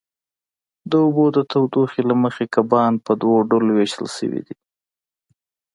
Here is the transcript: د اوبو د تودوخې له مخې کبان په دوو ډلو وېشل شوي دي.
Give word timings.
د 0.89 0.91
اوبو 1.03 1.25
د 1.35 1.37
تودوخې 1.51 2.01
له 2.09 2.15
مخې 2.23 2.45
کبان 2.55 2.93
په 3.05 3.11
دوو 3.21 3.37
ډلو 3.49 3.71
وېشل 3.75 4.07
شوي 4.17 4.41
دي. 4.47 4.55